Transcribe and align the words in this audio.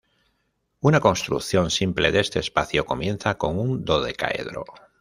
Una 0.79 0.99
construcción 0.99 1.69
simple 1.69 2.11
de 2.11 2.21
este 2.21 2.39
espacio 2.39 2.87
comienza 2.87 3.37
con 3.37 3.59
un 3.59 3.85
dodecaedro. 3.85 4.65